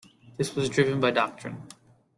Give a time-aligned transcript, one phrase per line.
[0.35, 1.61] This was driven by doctrine.